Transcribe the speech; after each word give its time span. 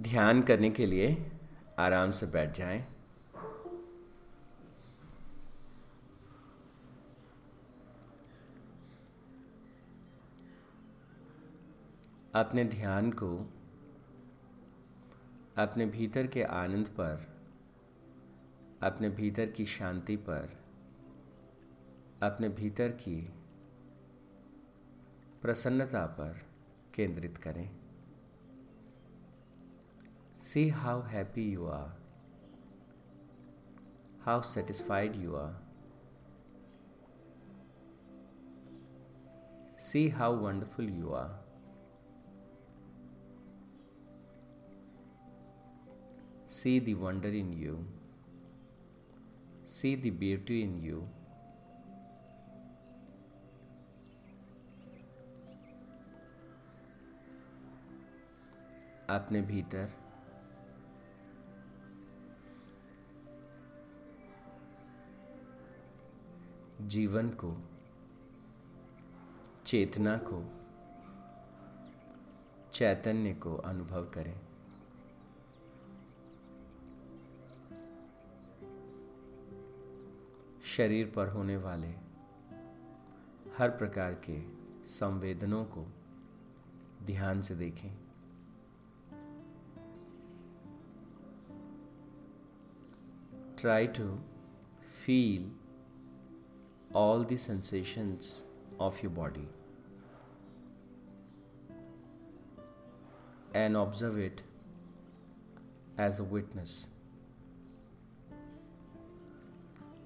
ध्यान 0.00 0.42
करने 0.42 0.70
के 0.70 0.86
लिए 0.86 1.32
आराम 1.78 2.10
से 2.10 2.26
बैठ 2.26 2.56
जाएँ। 2.56 2.84
अपने 12.34 12.64
ध्यान 12.64 13.10
को 13.10 13.50
अपने 15.58 15.86
भीतर 15.86 16.26
के 16.26 16.42
आनंद 16.42 16.88
पर, 16.88 17.26
अपने 18.82 19.08
भीतर 19.08 19.46
की 19.46 19.66
शांति 19.66 20.16
पर, 20.16 20.58
अपने 22.22 22.48
भीतर 22.48 22.88
की 22.88 23.32
प्रसन्नता 25.42 26.06
पर 26.06 26.40
केंद्रित 26.94 27.36
करें 27.36 27.81
See 30.49 30.67
how 30.81 31.01
happy 31.13 31.49
you 31.53 31.67
are 31.77 31.89
how 34.25 34.41
satisfied 34.53 35.15
you 35.23 35.35
are 35.35 35.55
see 39.89 40.07
how 40.19 40.39
wonderful 40.45 40.89
you 40.89 41.11
are 41.23 41.35
See 46.49 46.79
the 46.79 46.93
wonder 46.95 47.27
in 47.27 47.51
you. 47.51 47.85
See 49.65 49.95
the 49.95 50.09
beauty 50.09 50.63
in 50.63 50.81
you. 50.81 51.01
अपने 59.09 59.41
भीतर 59.41 59.91
जीवन 66.82 67.30
को, 67.30 67.56
चेतना 69.66 70.16
को, 70.16 70.50
चैतन्य 72.72 73.34
को 73.34 73.56
अनुभव 73.56 74.04
करें। 74.04 74.40
शरीर 80.62 81.12
पर 81.16 81.28
होने 81.28 81.56
वाले 81.56 81.94
हर 83.58 83.68
प्रकार 83.70 84.14
के 84.14 84.42
संवेदनों 84.84 85.64
को 85.64 85.86
ध्यान 87.02 87.42
से 87.42 87.54
देखें। 87.54 87.98
Try 93.56 93.86
to 93.86 94.18
feel 95.06 95.61
all 96.94 97.24
the 97.24 97.36
sensations 97.36 98.46
of 98.80 99.06
your 99.06 99.14
body 99.14 99.48
and 103.58 103.76
observe 103.76 104.18
it 104.18 104.40
as 106.00 106.20
a 106.20 106.24
witness 106.24 106.88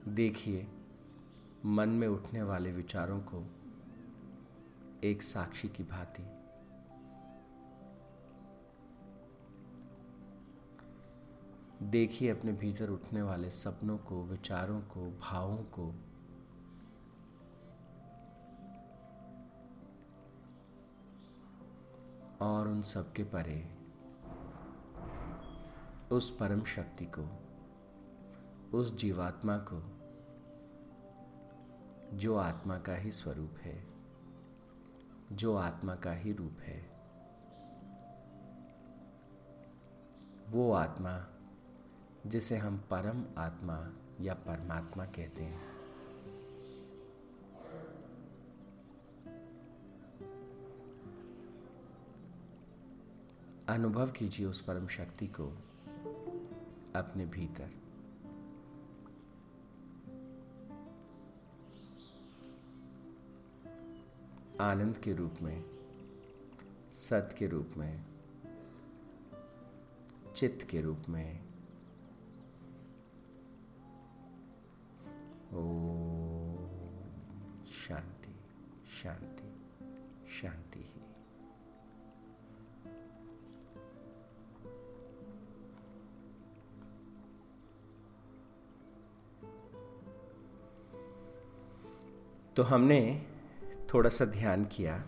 देखिए, 0.09 0.67
मन 1.65 1.89
में 1.89 2.09
उठने 2.09 2.43
वाले 2.43 2.71
विचारों 2.71 3.21
को 3.21 3.47
एक 5.05 5.23
साक्षी 5.23 5.69
की 5.69 5.83
भांति। 5.83 6.23
देखिए, 11.87 12.31
अपने 12.31 12.53
भीतर 12.53 12.91
उठने 12.91 13.23
वाले 13.23 13.51
सपनों 13.51 13.99
को, 13.99 14.25
विचारों 14.25 14.81
को, 14.81 15.11
भावों 15.11 15.57
को 15.57 15.95
और 22.41 22.69
उन 22.69 22.83
सबके 22.83 23.25
परे 23.25 23.77
उस 26.11 26.37
परम 26.37 26.65
शक्ति 26.65 27.07
को, 27.19 27.29
उस 28.79 28.97
जीवात्मा 28.97 29.57
को, 29.57 29.83
जो 32.17 32.37
आत्मा 32.37 32.79
का 32.79 32.95
ही 32.95 33.11
स्वरूप 33.11 33.55
है, 33.59 33.87
जो 35.33 35.57
आत्मा 35.57 35.95
का 35.95 36.13
ही 36.13 36.33
रूप 36.33 36.57
है, 36.61 36.91
वो 40.49 40.73
आत्मा 40.73 41.27
जिसे 42.27 42.57
हम 42.57 42.79
परम 42.79 43.25
आत्मा 43.39 43.93
या 44.21 44.35
परमात्मा 44.35 45.05
कहते 45.05 45.43
हैं। 45.43 45.76
अनुभव 53.77 54.11
कीजिए 54.11 54.47
उस 54.47 54.61
परम 54.61 54.87
शक्ति 54.87 55.27
को 55.27 55.47
अपने 56.97 57.27
भीतर। 57.27 57.71
आनंद 64.61 64.99
के 64.99 65.13
रूप 65.13 65.35
में, 65.43 65.65
सत 66.93 67.35
के 67.39 67.47
रूप 67.47 67.71
में, 67.77 68.05
चित्त 70.37 70.67
के 70.71 70.81
रूप 70.81 71.03
में। 71.09 71.41
ओ 75.53 75.63
शांति 77.67 78.35
शांति 79.03 79.53
शांति। 80.31 80.96
तो 92.57 92.63
हमने 92.63 93.27
थोड़ा 93.95 94.11
सा 94.11 94.25
ध्यान 94.25 94.65
किया। 94.65 95.05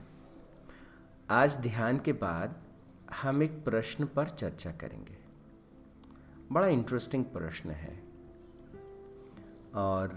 आज 1.30 1.56
ध्यान 1.56 1.98
के 1.98 2.12
बाद 2.12 2.62
हम 3.22 3.42
एक 3.42 3.64
प्रश्न 3.64 4.06
पर 4.06 4.28
चर्चा 4.28 4.72
करेंगे। 4.72 5.18
बड़ा 6.52 6.66
इंटरेस्टिंग 6.66 7.24
प्रश्न 7.24 7.70
है। 7.70 8.02
और 9.74 10.10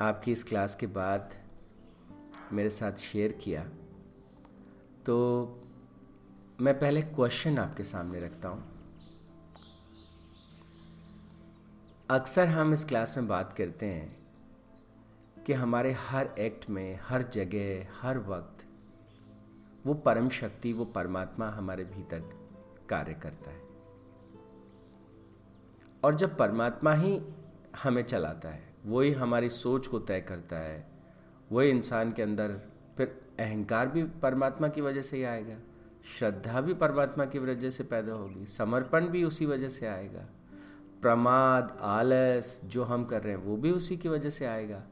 आपकी 0.00 0.32
इस 0.32 0.44
क्लास 0.44 0.74
के 0.74 0.86
बाद 0.86 1.34
मेरे 2.52 2.70
साथ 2.70 2.92
शेयर 2.92 3.32
किया। 3.32 3.68
तो 5.06 5.46
मैं 6.60 6.78
पहले 6.78 7.02
क्वेश्चन 7.02 7.58
आपके 7.58 7.84
सामने 7.84 8.20
रखता 8.20 8.48
हूँ। 8.48 8.90
अक्सर 12.10 12.48
हम 12.48 12.74
इस 12.74 12.84
क्लास 12.84 13.18
में 13.18 13.28
बात 13.28 13.52
करते 13.52 13.86
हैं 13.86 14.23
कि 15.46 15.52
हमारे 15.52 15.92
हर 15.92 16.28
एक्ट 16.38 16.70
में, 16.70 17.00
हर 17.02 17.22
जगह, 17.22 17.86
हर 18.00 18.18
वक्त 18.18 18.66
वो 19.86 19.94
परम 19.94 20.28
शक्ति, 20.28 20.72
वो 20.72 20.84
परमात्मा 20.84 21.48
हमारे 21.48 21.84
भीतर 21.84 22.22
कार्य 22.88 23.14
करता 23.14 23.50
है। 23.50 23.62
और 26.04 26.14
जब 26.14 26.36
परमात्मा 26.36 26.94
ही 26.94 27.20
हमें 27.82 28.02
चलाता 28.02 28.48
है, 28.48 28.74
वही 28.86 29.12
हमारी 29.12 29.48
सोच 29.48 29.86
को 29.86 29.98
तय 29.98 30.20
करता 30.20 30.56
है, 30.56 30.86
वही 31.52 31.70
इंसान 31.70 32.12
के 32.12 32.22
अंदर 32.22 32.60
फिर 32.96 33.20
अहंकार 33.38 33.88
भी 33.88 34.02
परमात्मा 34.02 34.68
की 34.68 34.80
वजह 34.80 35.02
से 35.02 35.16
ही 35.16 35.24
आएगा, 35.24 35.56
श्रद्धा 36.18 36.60
भी 36.60 36.74
परमात्मा 36.74 37.24
की 37.24 37.38
वजह 37.38 37.70
से 37.70 37.84
पैदा 37.84 38.12
होगी, 38.12 38.46
समर्पण 38.46 39.06
भी 39.06 39.24
उसी 39.24 39.46
वजह 39.46 39.68
से 39.68 39.86
आएगा, 39.86 40.26
प्रमाद, 41.02 41.78
आलस 41.80 42.60
जो 42.64 42.84
हम 42.84 43.04
कर 43.04 43.22
रहे 43.22 43.34
हैं, 43.34 43.42
वो 43.42 43.56
भी 43.56 43.70
उसी 43.70 43.96
की 43.96 44.08
वजह 44.08 44.30
से 44.30 44.46
आएगा। 44.46 44.82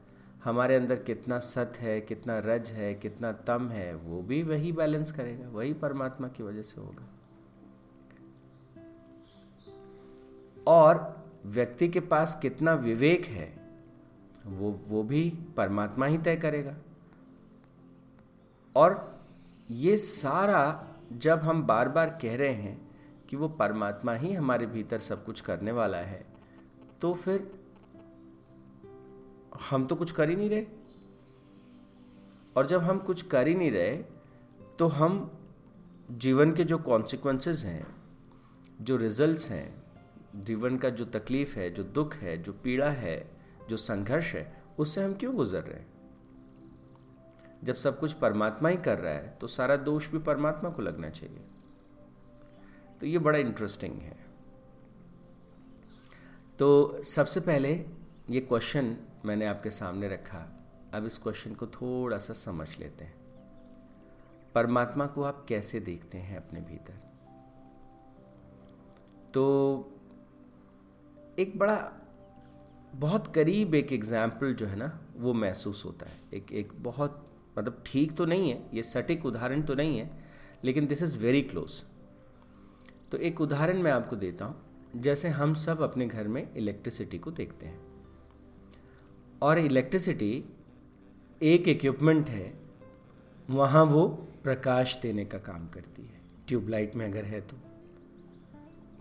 हमारे 0.44 0.76
अंदर 0.76 0.96
कितना 0.96 1.38
सत 1.38 1.72
है, 1.76 2.00
कितना 2.00 2.38
रज 2.38 2.68
है, 2.68 2.94
कितना 2.94 3.32
तम 3.32 3.68
है, 3.68 3.94
वो 3.94 4.22
भी 4.22 4.42
वही 4.42 4.72
बैलेंस 4.72 5.12
करेगा, 5.12 5.48
वही 5.48 5.72
परमात्मा 5.72 6.28
की 6.28 6.42
वजह 6.42 6.62
से 6.62 6.80
होगा। 6.80 7.08
और 10.66 11.24
व्यक्ति 11.46 11.88
के 11.88 12.00
पास 12.00 12.38
कितना 12.42 12.74
विवेक 12.74 13.24
है, 13.24 13.54
वो 14.46 14.80
वो 14.88 15.02
भी 15.02 15.38
परमात्मा 15.56 16.06
ही 16.06 16.18
तय 16.18 16.36
करेगा। 16.36 16.76
और 18.76 19.20
ये 19.70 19.96
सारा 19.98 20.86
जब 21.12 21.38
हम 21.38 21.62
बार 21.62 21.88
बार 21.88 22.18
कह 22.22 22.36
रहे 22.36 22.52
हैं 22.52 22.90
कि 23.28 23.36
वो 23.36 23.48
परमात्मा 23.48 24.14
ही 24.14 24.34
हमारे 24.34 24.66
भीतर 24.66 24.98
सब 24.98 25.24
कुछ 25.24 25.40
करने 25.40 25.72
वाला 25.72 25.98
है 25.98 26.26
तो 27.00 27.14
फिर 27.14 27.61
हम 29.60 29.86
तो 29.86 29.96
कुछ 29.96 30.12
कर 30.12 30.30
ही 30.30 30.36
नहीं 30.36 30.50
रहे। 30.50 30.66
और 32.56 32.66
जब 32.66 32.82
हम 32.82 32.98
कुछ 32.98 33.22
कर 33.22 33.48
ही 33.48 33.54
नहीं 33.54 33.70
रहे 33.70 33.96
तो 34.78 34.88
हम 34.88 35.38
जीवन 36.10 36.52
के 36.54 36.64
जो 36.64 36.78
कॉन्सिक्वेंसेस 36.78 37.64
हैं, 37.64 37.86
जो 38.80 38.96
रिजल्ट्स 38.96 39.50
हैं, 39.50 39.82
जीवन 40.36 40.78
का 40.78 40.90
जो 40.90 41.04
तकलीफ़ 41.04 41.56
है, 41.58 41.70
जो 41.70 41.82
दुख 41.82 42.14
है, 42.14 42.42
जो 42.42 42.52
पीड़ा 42.52 42.90
है, 42.90 43.30
जो 43.68 43.76
संघर्ष 43.76 44.34
है, 44.34 44.62
उससे 44.78 45.02
हम 45.02 45.14
क्यों 45.14 45.34
गुजर 45.36 45.62
रहे 45.62 45.78
हैं? 45.78 45.92
जब 47.64 47.74
सब 47.74 48.00
कुछ 48.00 48.12
परमात्मा 48.12 48.68
ही 48.68 48.76
कर 48.76 48.98
रहा 48.98 49.12
है 49.12 49.36
तो 49.40 49.46
सारा 49.46 49.76
दोष 49.76 50.08
भी 50.08 50.18
परमात्मा 50.18 50.70
को 50.70 50.82
लगना 50.82 51.10
चाहिए। 51.10 51.40
तो 53.00 53.06
ये 53.06 53.18
बड़ा 53.18 53.38
इंटरेस्टिंग 53.38 53.92
है। 53.92 54.16
तो 56.58 56.98
सबसे 57.04 57.40
पहले 57.40 57.84
ये 58.30 58.40
क्वेश्चन 58.40 58.96
मैंने 59.26 59.46
आपके 59.46 59.70
सामने 59.70 60.08
रखा। 60.08 60.38
अब 60.94 61.06
इस 61.06 61.18
क्वेश्चन 61.18 61.54
को 61.54 61.66
थोड़ा 61.66 62.18
सा 62.18 62.32
समझ 62.32 62.68
लेते 62.78 63.04
हैं। 63.04 63.14
परमात्मा 64.54 65.06
को 65.06 65.22
आप 65.22 65.44
कैसे 65.48 65.80
देखते 65.80 66.18
हैं 66.18 66.36
अपने 66.36 66.60
भीतर? 66.60 66.94
तो 69.34 69.44
एक 71.38 71.58
बड़ा, 71.58 71.76
बहुत 72.94 73.32
करीब 73.34 73.74
एक 73.74 73.92
एग्ज़ाम्पल 73.92 74.54
जो 74.54 74.66
है 74.66 74.76
ना, 74.76 74.98
वो 75.16 75.32
महसूस 75.34 75.84
होता 75.84 76.06
है। 76.06 76.18
एक 76.34 76.52
एक 76.52 76.72
बहुत 76.78 77.18
मतलब 77.58 77.82
ठीक 77.86 78.16
तो 78.16 78.24
नहीं 78.24 78.50
है, 78.50 78.60
ये 78.74 78.82
सटीक 78.82 79.24
उदाहरण 79.26 79.62
तो 79.62 79.74
नहीं 79.74 79.98
है, 79.98 80.10
लेकिन 80.64 80.86
दिस 80.86 81.02
इज़ 81.02 81.18
वेरी 81.18 81.42
क्लोज 81.42 81.82
तो 83.10 83.18
एक 83.18 83.40
उदाहरण 83.40 83.82
मैं 83.82 83.90
आपको 83.90 84.16
देता 84.16 84.44
हूँ। 84.44 85.00
जैसे 85.02 85.28
हम 85.28 85.54
सब 85.54 85.80
अपने 85.80 86.06
घर 86.06 86.28
में 86.28 86.54
इलेक्ट्रिसिटी 86.54 87.18
को 87.18 87.30
देखते 87.30 87.66
हैं। 87.66 87.91
और 89.42 89.58
इलेक्ट्रिसिटी 89.58 90.44
एक 91.42 91.68
इक्विपमेंट 91.68 92.28
है, 92.28 92.54
वहाँ 93.50 93.84
वो 93.84 94.08
प्रकाश 94.44 94.98
देने 95.02 95.24
का 95.24 95.38
काम 95.38 95.68
करती 95.68 96.02
है। 96.02 96.20
ट्यूबलाइट 96.48 96.96
में 96.96 97.06
अगर 97.06 97.24
है 97.24 97.40
तो। 97.40 97.56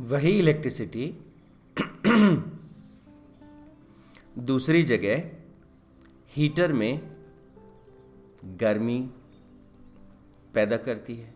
वही 0.01 0.39
इलेक्ट्रिसिटी 0.39 1.15
दूसरी 4.39 4.83
जगह 4.83 5.31
हीटर 6.29 6.73
में 6.73 7.15
गर्मी 8.45 9.09
पैदा 10.53 10.77
करती 10.77 11.15
है। 11.15 11.33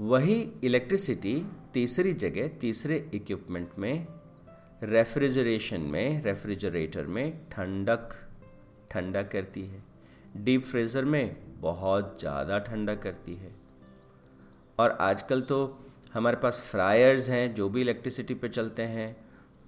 वही 0.00 0.52
इलेक्ट्रिसिटी 0.64 1.46
तीसरी 1.74 2.12
जगह, 2.12 2.48
तीसरे 2.48 3.10
इक्विपमेंट 3.14 3.70
में 3.78 4.06
रेफ्रिजरेशन 4.82 5.80
में, 5.82 6.22
रेफ्रिजरेटर 6.22 7.06
में 7.06 7.38
ठंडक 7.50 8.14
ठंडा 8.90 9.22
करती 9.24 9.62
है। 9.62 9.82
डीप 10.36 10.64
फ्रीज़र 10.64 11.04
में 11.04 11.36
बहुत 11.60 12.16
ज़्यादा 12.20 12.58
ठंडा 12.60 12.94
करती 12.96 13.34
है। 13.34 13.50
और 14.78 14.90
आजकल 15.00 15.40
तो 15.42 15.78
हमारे 16.14 16.36
पास 16.36 16.60
फ्रायर्स 16.70 17.28
हैं, 17.28 17.54
जो 17.54 17.68
भी 17.68 17.80
इलेक्ट्रिसिटी 17.80 18.34
पे 18.34 18.48
चलते 18.48 18.82
हैं 18.84 19.16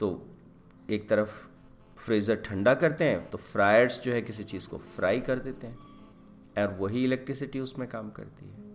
तो 0.01 0.27
एक 0.91 1.09
तरफ़ 1.09 1.31
फ्रीज़र 1.99 2.35
ठंडा 2.45 2.75
करते 2.77 3.05
हैं 3.05 3.31
तो 3.31 3.39
फ्रायर्स 3.39 4.01
जो 4.03 4.13
है 4.13 4.23
किसी 4.23 4.45
चीज़ 4.45 4.69
को 4.69 4.79
फ्राई 4.79 5.21
कर 5.21 5.39
देते 5.39 5.67
हैं, 5.67 5.79
और 6.59 6.77
वही 6.81 7.05
इलेक्ट्रिसिटी 7.05 7.61
उसमें 7.61 7.89
काम 7.89 8.11
करती 8.11 8.47
है। 8.47 8.69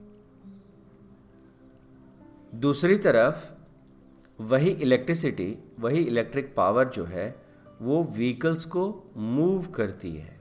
दूसरी 2.60 2.98
तरफ़ 3.00 3.54
वही 4.40 4.70
इलेक्ट्रिसिटी 4.70 5.58
वही 5.80 6.00
इलेक्ट्रिक 6.00 6.56
पावर 6.56 6.90
जो 6.90 7.06
है, 7.06 7.46
वो 7.82 8.04
व्हीकल्स 8.04 8.66
को 8.66 9.12
मूव 9.18 9.68
करती 9.68 10.16
है। 10.16 10.40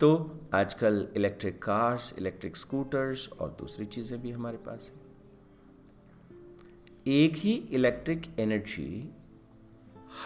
तो 0.00 0.40
आजकल 0.54 1.08
इलेक्ट्रिक 1.16 1.62
कार्स 1.62 2.14
इलेक्ट्रिक 2.18 2.56
स्कूटर्स 2.56 3.28
और 3.28 3.56
दूसरी 3.58 3.86
चीज़ें 3.86 4.22
भी 4.22 4.30
हमारे 4.30 4.56
पास 4.56 4.92
हैं। 4.94 5.04
एक 7.06 7.32
ही 7.36 7.52
इलेक्ट्रिक 7.52 8.22
एनर्जी 8.38 9.14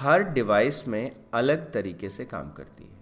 हर 0.01 0.23
डिवाइस 0.23 0.89
में 0.89 1.17
अलग 1.35 1.73
तरीके 1.73 2.11
से 2.11 2.25
काम 2.25 2.53
करती 2.53 2.85
है। 2.85 2.99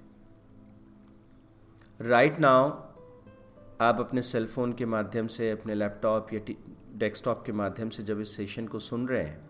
राइट 2.00 2.28
right 2.28 2.42
नाउ 2.42 2.70
आप 3.80 4.00
अपने 4.00 4.22
सेलफोन 4.22 4.72
के 4.72 4.86
माध्यम 4.86 5.26
से, 5.26 5.50
अपने 5.50 5.74
लैपटॉप 5.74 6.32
या 6.32 6.40
डेस्कटॉप 6.96 7.42
के 7.46 7.52
माध्यम 7.52 7.88
से 7.88 8.02
जब 8.02 8.20
इस 8.20 8.36
सेशन 8.36 8.66
को 8.66 8.78
सुन 8.78 9.08
रहे 9.08 9.22
हैं 9.22 9.40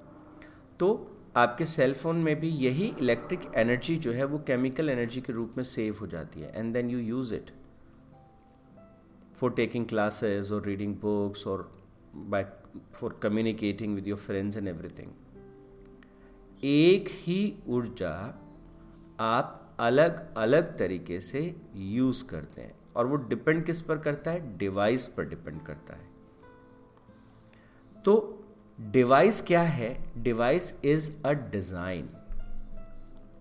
तो 0.78 0.88
आपके 1.36 1.64
सेल 1.64 1.94
फ़ोन 1.94 2.16
में 2.16 2.40
भी 2.40 2.48
यही 2.48 2.94
इलेक्ट्रिक 2.98 3.40
एनर्जी 3.54 3.96
जो 3.96 4.12
है, 4.12 4.24
वो 4.24 4.38
केमिकल 4.38 4.88
एनर्जी 4.88 5.20
के 5.20 5.32
रूप 5.32 5.54
में 5.56 5.64
सेव 5.64 5.96
हो 6.00 6.06
जाती 6.06 6.40
है 6.40 6.52
and 6.56 6.72
then 6.74 6.90
you 6.90 6.98
use 6.98 7.34
it 7.34 7.50
for 9.36 9.50
taking 9.52 9.86
classes 9.86 10.52
और 10.52 10.64
रीडिंग 10.66 10.96
बुक्स 10.96 11.46
और 11.46 11.70
by 12.14 12.46
for 12.94 13.18
communicating 13.22 13.94
with 13.94 14.08
your 14.08 14.18
friends 14.18 14.56
and 14.56 14.68
everything 14.68 15.10
एक 16.64 17.08
ही 17.08 17.54
ऊर्जा 17.68 18.12
आप 19.20 19.76
अलग 19.80 20.34
अलग 20.36 20.76
तरीके 20.78 21.20
से 21.20 21.56
यूज़ 21.74 22.24
करते 22.24 22.60
हैं, 22.60 22.74
और 22.96 23.06
वो 23.06 23.16
डिपेंड 23.16 23.64
किस 23.64 23.82
पर 23.82 23.98
करता 23.98 24.30
है? 24.30 24.56
डिवाइस 24.58 25.06
पर 25.06 25.24
डिपेंड 25.24 25.62
करता 25.62 25.94
है। 25.94 26.05
तो 28.06 28.12
डिवाइस 28.78 29.40
क्या 29.42 29.62
है? 29.62 29.96
Device 30.22 30.72
is 30.84 31.10
a 31.24 31.32
design. 31.52 32.08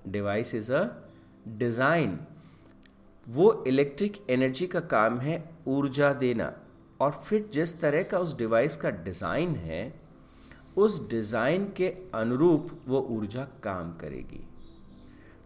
Device 0.08 0.54
is 0.56 0.72
a 0.74 0.86
design. 1.48 2.18
वो 3.28 3.64
इलेक्ट्रिक 3.68 4.18
एनर्जी 4.30 4.68
का 4.68 4.80
काम 4.80 5.20
है 5.20 5.44
ऊर्जा 5.68 6.12
देना। 6.14 6.52
और 7.02 7.12
फिर 7.26 7.48
जिस 7.54 7.80
तरह 7.82 8.04
का 8.04 8.20
उस 8.20 8.38
डिवाइस 8.38 8.78
का 8.78 8.90
डिज़ाइन 8.90 9.56
है, 9.56 9.94
उस 10.78 11.10
डिज़ाइन 11.10 11.72
के 11.78 11.94
अनुरूप 12.14 12.70
वो 12.88 13.02
ऊर्जा 13.12 13.48
काम 13.64 13.96
करेगी। 13.98 14.44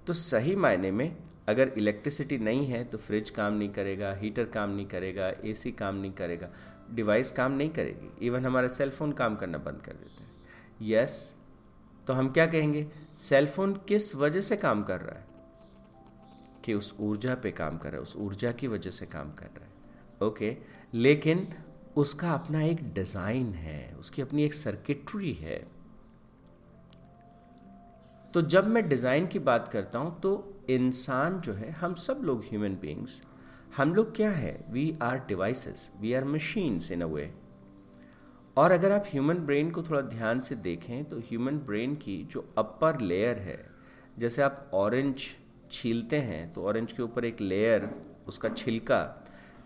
तो 0.08 0.14
सही 0.14 0.56
मायने 0.56 0.92
में 0.92 1.16
अगर 1.48 1.72
इलेक्ट्रिसिटी 1.78 2.38
नहीं 2.38 2.66
है 2.68 2.84
तो 2.84 2.98
फ्रिज 2.98 3.30
काम 3.30 3.54
नहीं 3.54 3.70
करेगा, 3.70 4.14
हीटर 4.14 4.46
काम 4.46 4.70
नहीं 4.70 4.86
करेगा, 4.88 5.32
एसी 5.44 5.72
काम 5.72 5.96
नहीं 5.96 6.12
करेगा। 6.12 6.50
डिवाइस 6.92 7.32
काम 7.32 7.52
नहीं 7.52 7.70
करेगी. 7.70 8.10
इवन 8.28 8.46
हमारा 8.46 8.68
सेल 8.68 8.90
फ़ोन 8.90 9.12
काम 9.12 9.36
करना 9.36 9.58
बंद 9.58 9.82
कर 9.82 9.94
देता 9.94 10.24
है. 10.24 10.30
यस 10.82 11.36
तो 12.08 12.14
हम 12.14 12.30
क्या 12.30 12.46
कहेंगे? 12.46 12.88
सेल 13.18 13.48
फ़ोन 13.48 13.74
किस 13.88 14.16
वजह 14.16 14.42
से 14.42 14.58
काम 14.58 14.84
कर 14.84 15.02
रहा 15.02 15.16
है? 15.16 15.28
कि 16.66 16.74
उस 16.74 16.94
ऊर्जा 17.00 17.36
पे 17.36 17.52
काम 17.52 17.78
कर 17.78 17.90
रहा 17.90 17.98
है, 17.98 18.02
उस 18.02 18.16
ऊर्जा 18.18 18.52
की 18.52 18.68
वजह 18.68 18.92
से 18.92 19.06
काम 19.06 19.32
कर 19.34 19.46
रहा 19.48 19.66
है. 19.66 19.72
ओके 20.22 20.56
लेकिन 20.94 21.48
उसका 21.98 22.32
अपना 22.32 22.62
एक 22.62 22.82
डिज़ाइन 22.94 23.54
है, 23.54 23.96
उसकी 24.00 24.22
अपनी 24.22 24.44
एक 24.44 24.54
सर्किटरी 24.54 25.34
है. 25.34 25.60
तो 28.34 28.42
जब 28.44 28.68
मैं 28.68 28.88
डिज़ाइन 28.90 29.28
की 29.28 29.40
बात 29.40 29.68
करता 29.68 30.00
हूँ 30.00 30.20
तो 30.20 30.32
इंसान 30.70 31.40
जो 31.42 31.54
है, 31.54 31.72
हम 31.72 31.94
सब 31.96 32.22
लोग 32.24 32.44
ह्यूमन 32.46 32.76
बींग्स 32.76 33.22
हम 33.78 33.94
लोग 33.96 34.16
क्या 34.16 34.30
है? 34.30 34.66
We 34.70 34.94
are 35.02 35.18
devices 35.28 35.92
we 36.02 36.14
are 36.14 36.24
machines 36.26 36.92
in 36.92 37.02
a 37.02 37.06
way 37.06 37.30
और 38.58 38.72
अगर 38.72 38.92
आप 38.92 39.04
ह्यूमन 39.08 39.38
ब्रेन 39.40 39.70
को 39.72 39.84
थोड़ा 39.84 40.02
ध्यान 40.02 40.40
से 40.40 40.56
देखें 40.58 41.04
तो 41.06 41.20
ह्यूमन 41.20 41.58
ब्रेन 41.60 41.96
की 41.96 42.18
जो 42.32 42.46
अपर 42.58 43.00
लेयर 43.02 43.38
है, 43.38 43.60
जैसे 44.20 44.42
आप 44.42 44.70
ऑरेंज 44.74 45.26
छीलते 45.72 46.18
हैं 46.20 46.52
तो 46.54 46.64
ऑरेंज 46.64 46.92
के 46.94 47.04
ऊपर 47.04 47.26
एक 47.26 47.42
लेयर 47.42 47.90
उसका 48.28 48.50
छिलका, 48.50 49.26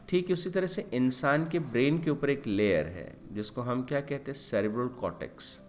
ठीक 0.10 0.32
उसी 0.32 0.50
तरह 0.50 0.68
से 0.68 0.86
इंसान 0.94 1.48
के 1.50 1.60
ब्रेन 1.62 2.02
के 2.02 2.12
ऊपर 2.12 2.30
एक 2.30 2.48
लेयर 2.48 2.88
है, 2.88 3.16
जिसको 3.32 3.62
हम 3.62 3.84
क्या 3.84 4.02
कहते 4.02 4.32
हैं? 4.32 4.40
सेरेब्रल 4.40 4.88
कॉटेक्स 5.00 5.60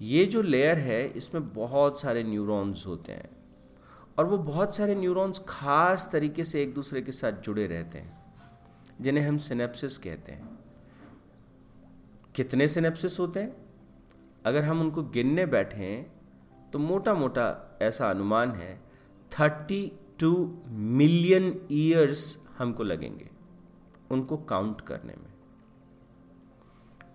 ये 0.00 0.24
जो 0.26 0.42
लेयर 0.42 0.78
है, 0.78 1.06
इसमें 1.08 1.52
बहुत 1.54 2.00
सारे 2.00 2.22
न्यूरॉन्स 2.24 2.86
होते 2.86 3.12
हैं। 3.12 3.35
और 4.18 4.26
वो 4.26 4.38
बहुत 4.38 4.76
सारे 4.76 4.94
न्यूरॉन्स 4.94 5.42
खास 5.48 6.08
तरीके 6.12 6.44
से 6.44 6.62
एक 6.62 6.74
दूसरे 6.74 7.02
के 7.02 7.12
साथ 7.12 7.42
जुड़े 7.42 7.66
रहते 7.66 7.98
हैं, 7.98 8.18
जिन्हें 9.00 9.26
हम 9.26 9.36
सिनेप्सिस 9.38 9.98
कहते 9.98 10.32
हैं। 10.32 10.48
कितने 12.34 12.68
सिनेप्सिस 12.68 13.18
होते 13.18 13.40
हैं? 13.40 13.52
अगर 14.44 14.64
हम 14.64 14.80
उनको 14.80 15.02
गिनने 15.04 15.46
बैठे 15.48 15.94
तो 16.72 16.78
मोटा 16.78 17.14
मोटा 17.14 17.78
ऐसा 17.82 18.08
अनुमान 18.10 18.50
है 18.52 18.74
थर्टी 19.32 19.80
टू 20.20 20.32
मिलियन 20.70 21.54
ईयर्स 21.72 22.38
हमको 22.58 22.82
लगेंगे, 22.84 23.28
उनको 24.10 24.36
काउंट 24.44 24.80
करने 24.80 25.14
में। 25.14 25.30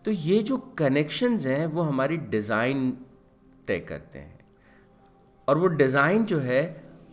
तो 0.05 0.11
ये 0.11 0.41
जो 0.43 0.57
कनेक्शंस 0.77 1.45
हैं, 1.45 1.65
वो 1.65 1.81
हमारी 1.81 2.17
डिज़ाइन 2.17 2.91
तय 3.67 3.79
करते 3.79 4.19
हैं। 4.19 4.39
और 5.47 5.57
वो 5.57 5.67
डिज़ाइन 5.67 6.25
जो 6.25 6.39
है 6.39 6.61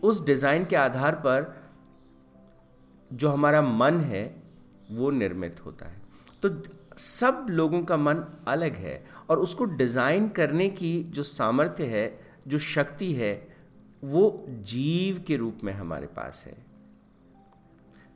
उस 0.03 0.25
डिज़ाइन 0.25 0.65
के 0.65 0.75
आधार 0.75 1.15
पर 1.15 1.53
जो 3.11 3.29
हमारा 3.29 3.61
मन 3.61 3.99
है, 4.01 4.23
वो 4.91 5.09
निर्मित 5.11 5.65
होता 5.65 5.85
है। 5.85 6.01
तो 6.43 6.49
सब 6.97 7.45
लोगों 7.49 7.81
का 7.83 7.97
मन 7.97 8.23
अलग 8.47 8.75
है 8.75 9.03
और 9.29 9.39
उसको 9.39 9.65
डिज़ाइन 9.65 10.27
करने 10.29 10.69
की 10.69 11.03
जो 11.03 11.23
सामर्थ्य 11.23 11.85
है, 11.85 12.19
जो 12.47 12.57
शक्ति 12.57 13.11
है, 13.13 13.47
वो 14.03 14.45
जीव 14.49 15.23
के 15.27 15.37
रूप 15.37 15.59
में 15.63 15.73
हमारे 15.73 16.07
पास 16.07 16.43
है। 16.47 16.57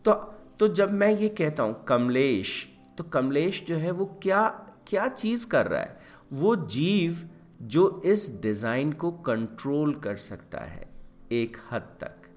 तो 0.05 0.13
तो 0.59 0.67
जब 0.67 0.91
मैं 0.91 1.09
ये 1.11 1.29
कहता 1.29 1.63
हूँ, 1.63 1.83
कमलेश 1.83 2.69
तो 2.97 3.03
कमलेश 3.03 3.63
जो 3.65 3.75
है, 3.75 3.91
वो 3.91 4.05
क्या 4.21 4.47
क्या 4.87 5.07
चीज़ 5.07 5.47
कर 5.47 5.67
रहा 5.67 5.81
है? 5.81 5.99
वो 6.33 6.55
जीव 6.55 7.29
जो 7.61 8.01
इस 8.05 8.41
डिज़ाइन 8.41 8.91
को 8.91 9.11
कंट्रोल 9.11 9.93
कर 9.95 10.15
सकता 10.15 10.59
है। 10.59 10.92
एक 11.33 11.57
हद 11.71 11.81
तक। 12.01 12.29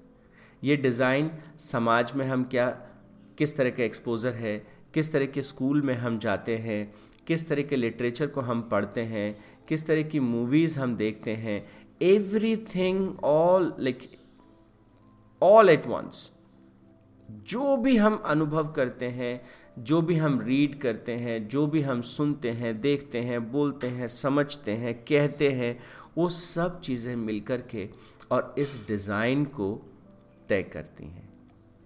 ये 0.63 0.75
डिज़ाइन 0.75 1.31
समाज 1.59 2.11
में 2.15 2.25
हम 2.25 2.43
क्या, 2.43 2.69
किस 3.37 3.55
तरह 3.57 3.69
का 3.69 3.83
एक्सपोजर 3.83 4.33
है, 4.33 4.57
किस 4.93 5.11
तरह 5.11 5.25
के 5.25 5.41
स्कूल 5.41 5.81
में 5.81 5.93
हम 5.95 6.17
जाते 6.19 6.57
हैं, 6.57 6.93
किस 7.27 7.47
तरह 7.49 7.61
के 7.61 7.75
लिटरेचर 7.75 8.27
को 8.27 8.41
हम 8.41 8.61
पढ़ते 8.61 9.01
हैं, 9.01 9.37
किस 9.67 9.85
तरह 9.87 10.03
की 10.03 10.19
मूवीज़ 10.19 10.79
हम 10.79 10.95
देखते 10.95 11.35
हैं 11.35 11.65
everything 12.75 13.19
all 13.23 13.73
like 13.79 14.09
all 15.41 15.69
at 15.69 15.87
once 15.87 16.31
जो 17.29 17.75
भी 17.77 17.95
हम 17.97 18.15
अनुभव 18.25 18.71
करते 18.71 19.05
हैं, 19.05 19.41
जो 19.79 20.01
भी 20.01 20.15
हम 20.15 20.39
रीड 20.41 20.79
करते 20.81 21.11
हैं, 21.11 21.47
जो 21.47 21.65
भी 21.67 21.81
हम 21.81 22.01
सुनते 22.01 22.51
हैं, 22.51 22.79
देखते 22.81 23.19
हैं, 23.19 23.51
बोलते 23.51 23.87
हैं, 23.87 24.07
समझते 24.07 24.71
हैं, 24.71 24.93
कहते 25.03 25.49
हैं 25.51 25.77
वो 26.17 26.29
सब 26.29 26.79
चीज़ें 26.81 27.15
मिलकर 27.15 27.61
के 27.61 27.89
और 28.31 28.55
इस 28.57 28.79
डिज़ाइन 28.87 29.45
को 29.45 29.73
तय 30.49 30.63
करती 30.63 31.05
हैं। 31.05 31.27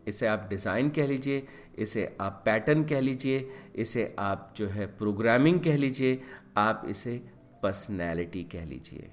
इसे 0.07 0.27
आप 0.27 0.47
डिज़ाइन 0.49 0.89
कह 0.89 1.07
लीजिए, 1.07 1.47
इसे 1.75 2.15
आप 2.21 2.41
पैटर्न 2.45 2.83
कह 2.83 2.99
लीजिए, 2.99 3.49
इसे 3.75 4.15
आप 4.19 4.53
जो 4.57 4.67
है 4.67 4.85
प्रोग्रामिंग 4.97 5.59
कह 5.59 5.77
लीजिए, 5.77 6.21
आप 6.57 6.83
इसे 6.89 7.21
पर्सनैलिटी 7.63 8.43
कह 8.43 8.65
लीजिए। 8.65 9.09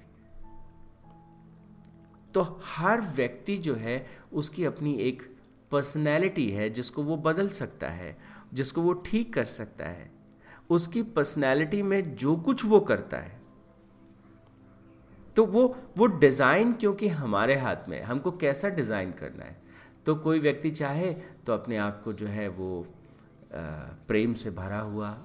तो 2.33 2.41
हर 2.65 3.01
व्यक्ति 3.01 3.57
जो 3.57 3.75
है 3.75 4.05
उसकी 4.33 4.65
अपनी 4.65 4.93
एक 4.99 5.23
पर्सनैलिटी 5.71 6.49
है 6.49 6.69
जिसको 6.69 7.03
वो 7.03 7.17
बदल 7.17 7.49
सकता 7.49 7.87
है, 7.87 8.17
जिसको 8.53 8.81
वो 8.81 8.93
ठीक 8.93 9.33
कर 9.33 9.45
सकता 9.45 9.85
है। 9.85 10.11
उसकी 10.69 11.01
पर्सनैलिटी 11.01 11.81
में 11.81 12.15
जो 12.15 12.35
कुछ 12.35 12.65
वो 12.65 12.79
करता 12.79 13.17
है। 13.17 13.38
तो 15.35 15.45
वो 15.45 15.65
वो 15.97 16.05
डिज़ाइन 16.19 16.73
क्योंकि 16.73 17.07
हमारे 17.09 17.55
हाथ 17.55 17.89
में 17.89 17.97
है, 17.97 18.03
हमको 18.03 18.31
कैसा 18.33 18.69
डिज़ाइन 18.69 19.11
करना 19.11 19.45
है? 19.45 19.57
तो 20.05 20.15
कोई 20.15 20.39
व्यक्ति 20.39 20.71
चाहे 20.71 21.11
तो 21.45 21.53
अपने 21.53 21.77
आप 21.77 22.01
को 22.03 22.13
जो 22.13 22.27
है 22.27 22.47
वो 22.49 22.85
प्रेम 23.53 24.33
से 24.33 24.51
भरा 24.51 24.79
हुआ, 24.79 25.17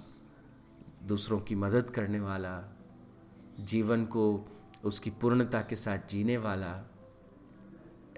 दूसरों 1.05 1.39
की 1.41 1.55
मदद 1.57 1.91
करने 1.91 2.21
वाला, 2.21 2.63
जीवन 3.61 4.05
को 4.07 4.25
उसकी 4.85 5.11
पूर्णता 5.13 5.61
के 5.61 5.77
साथ 5.77 6.09
जीने 6.11 6.37
वाला, 6.39 6.73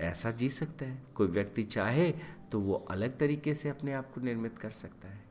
ऐसा 0.01 0.31
जी 0.31 0.49
सकता 0.51 0.85
है। 0.85 0.99
कोई 1.15 1.27
व्यक्ति 1.29 1.63
चाहे 1.65 2.11
तो 2.53 2.61
वो 2.61 2.75
अलग 2.91 3.17
तरीके 3.19 3.55
से 3.55 3.69
अपने 3.69 3.93
आप 3.93 4.13
को 4.15 4.21
निर्मित 4.21 4.59
कर 4.59 4.71
सकता 4.71 5.09
है। 5.09 5.25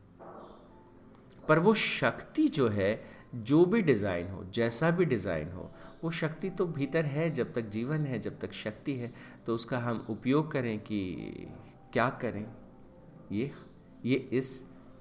पर 1.44 1.60
वो 1.60 1.74
शक्ति 1.74 2.48
जो 2.48 2.68
है, 2.70 3.04
जो 3.36 3.66
भी 3.66 3.82
डिज़ाइन 3.82 4.28
हो, 4.28 4.44
जैसा 4.46 4.90
भी 4.92 5.06
डिज़ाइन 5.06 5.52
हो 5.52 5.72
वो 6.06 6.12
शक्ति 6.12 6.50
तो 6.50 6.66
भीतर 6.68 7.06
है, 7.06 7.30
जब 7.32 7.54
तक 7.54 7.70
जीवन 7.70 8.06
है, 8.06 8.20
जब 8.20 8.38
तक 8.40 8.52
शक्ति 8.54 8.94
है 8.94 9.12
तो 9.46 9.54
उसका 9.56 9.78
हम 9.80 10.06
उपयोग 10.10 10.52
करें 10.52 10.78
कि 10.80 11.00
क्या 11.94 12.10
करें? 12.22 12.46
ये 13.32 13.52
ये 14.06 14.16
इस 14.34 14.50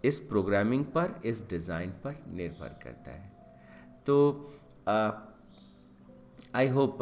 इस 0.04 0.18
प्रोग्रामिंग 0.20 0.84
पर, 0.87 1.20
इस 1.25 1.49
डिज़ाइन 1.50 1.90
पर 2.04 2.16
निर्भर 2.28 2.78
करता 2.82 3.11
है। 3.11 3.32
तो 4.06 4.16
आई 6.54 6.68
होप 6.68 6.99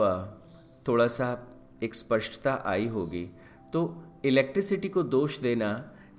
थोड़ा 0.89 1.07
सा 1.09 1.29
एक 1.83 1.95
स्पष्टता 1.95 2.61
आई 2.67 2.87
होगी। 2.89 3.25
तो 3.73 4.03
इलेक्ट्रिसिटी 4.25 4.89
को 4.89 5.03
दोष 5.05 5.39
देना 5.39 5.73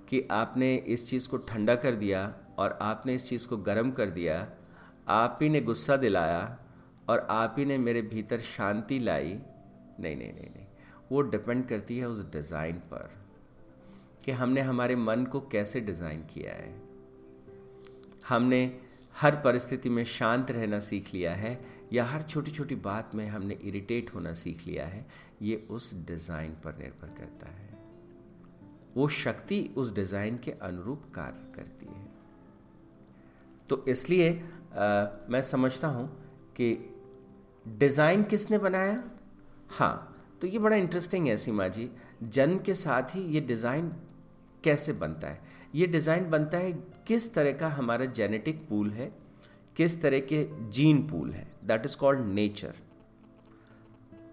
कि 0.09 0.27
आपने 0.31 0.75
इस 0.75 1.09
चीज़ 1.09 1.29
को 1.29 1.37
ठंडा 1.49 1.75
कर 1.75 1.95
दिया 1.95 2.33
और 2.59 2.77
आपने 2.81 3.15
इस 3.15 3.29
चीज़ 3.29 3.47
को 3.47 3.57
गर्म 3.59 3.91
कर 3.91 4.09
दिया, 4.09 4.47
आप 5.07 5.39
ही 5.41 5.49
ने 5.49 5.61
गुस्सा 5.61 5.97
दिलाया 5.97 6.43
और 7.09 7.27
आप 7.29 7.55
ही 7.57 7.65
ने 7.65 7.77
मेरे 7.77 8.01
भीतर 8.01 8.39
शांति 8.39 8.99
लाई। 8.99 9.33
नहीं 9.99 10.15
नहीं 10.15 10.33
नहीं 10.33 10.49
नहीं। 10.49 10.65
वो 11.11 11.21
डिपेंड 11.21 11.67
करती 11.67 11.97
है 11.97 12.07
उस 12.07 12.31
डिज़ाइन 12.31 12.77
पर 12.91 13.09
कि 14.25 14.31
हमने 14.31 14.61
हमारे 14.61 14.95
मन 14.95 15.25
को 15.25 15.39
कैसे 15.51 15.79
डिज़ाइन 15.81 16.21
किया 16.23 16.53
है। 16.53 16.73
हमने 18.27 18.79
हर 19.15 19.35
परिस्थिति 19.35 19.89
में 19.89 20.03
शांत 20.03 20.51
रहना 20.51 20.79
सीख 20.79 21.13
लिया 21.13 21.33
है 21.35 21.59
या 21.93 22.05
हर 22.05 22.21
छोटी 22.21 22.51
छोटी 22.51 22.75
बात 22.75 23.11
में 23.15 23.27
हमने 23.27 23.57
इरिटेट 23.63 24.13
होना 24.15 24.33
सीख 24.33 24.65
लिया 24.67 24.85
है 24.85 25.05
ये 25.41 25.55
उस 25.69 25.93
डिज़ाइन 26.05 26.51
पर 26.63 26.77
निर्भर 26.77 27.07
करता 27.17 27.49
है। 27.49 27.71
वो 28.95 29.07
शक्ति 29.07 29.59
उस 29.77 29.93
डिज़ाइन 29.95 30.37
के 30.37 30.51
अनुरूप 30.51 31.03
कार्य 31.15 31.51
करती 31.55 31.85
है। 31.85 32.05
तो 33.69 33.85
इसलिए 33.87 34.31
आ, 34.31 35.05
मैं 35.29 35.41
समझता 35.41 35.87
हूँ 35.87 36.07
कि 36.57 36.73
डिज़ाइन 37.65 38.23
किसने 38.23 38.57
बनाया? 38.57 38.97
हाँ 39.69 40.09
तो 40.41 40.47
ये 40.47 40.59
बड़ा 40.59 40.75
इंटरेस्टिंग 40.75 41.27
है 41.27 41.37
सीमा 41.37 41.67
जी। 41.67 41.89
जन्म 42.25 42.57
के 42.57 42.73
साथ 42.73 43.15
ही 43.15 43.21
ये 43.25 43.41
डिज़ाइन 43.41 43.91
कैसे 44.63 44.93
बनता 44.93 45.27
है? 45.27 45.41
ये 45.75 45.85
डिज़ाइन 45.87 46.29
बनता 46.29 46.57
है 46.57 46.71
किस 47.07 47.33
तरह 47.33 47.51
का 47.51 47.67
हमारा 47.69 48.05
जेनेटिक 48.07 48.67
पूल 48.69 48.89
है, 48.91 49.11
किस 49.75 50.01
तरह 50.01 50.19
के 50.31 50.45
जीन 50.69 51.01
पूल 51.07 51.31
है 51.31 51.47
दैट 51.65 51.85
इज़ 51.85 51.97
कॉल्ड 51.97 52.25
नेचर 52.25 52.73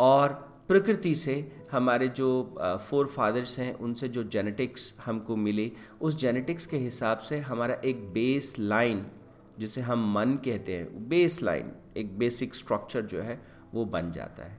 और 0.00 0.32
प्रकृति 0.68 1.14
से 1.14 1.34
हमारे 1.72 2.08
जो 2.08 2.28
फोर 2.80 3.06
फादर्स 3.06 3.58
हैं, 3.58 3.72
उनसे 3.74 4.08
जो 4.08 4.22
जेनेटिक्स 4.24 4.94
हमको 5.04 5.36
मिली, 5.36 5.72
उस 6.00 6.18
जेनेटिक्स 6.18 6.66
के 6.66 6.76
हिसाब 6.78 7.18
से 7.18 7.38
हमारा 7.40 7.74
एक 7.84 8.04
बेस 8.12 8.54
लाइन 8.58 9.04
जिसे 9.58 9.80
हम 9.80 10.12
मन 10.14 10.38
कहते 10.44 10.76
हैं 10.76 11.08
बेस 11.08 11.42
लाइन 11.42 11.72
एक 11.96 12.18
बेसिक 12.18 12.54
स्ट्रक्चर 12.54 13.02
जो 13.02 13.22
है, 13.22 13.42
वो 13.74 13.84
बन 13.84 14.12
जाता 14.12 14.42
है। 14.42 14.58